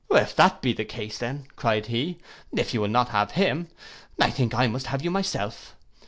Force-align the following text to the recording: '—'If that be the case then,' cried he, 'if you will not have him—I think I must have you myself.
'—'If 0.09 0.35
that 0.35 0.63
be 0.63 0.73
the 0.73 0.83
case 0.83 1.19
then,' 1.19 1.45
cried 1.55 1.85
he, 1.85 2.17
'if 2.57 2.73
you 2.73 2.81
will 2.81 2.87
not 2.87 3.09
have 3.09 3.33
him—I 3.33 4.31
think 4.31 4.55
I 4.55 4.65
must 4.65 4.87
have 4.87 5.03
you 5.03 5.11
myself. 5.11 5.75